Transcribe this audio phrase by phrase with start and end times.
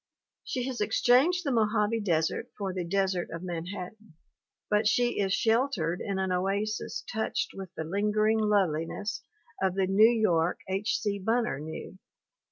[0.43, 4.15] She has exchanged the Mojave desert for the desert of Manhattan,
[4.67, 9.21] but she is shel tered in an oasis touched with the lingering loveli ness
[9.61, 10.97] of the New York H.
[10.99, 11.19] C.
[11.19, 11.99] Bunner knew.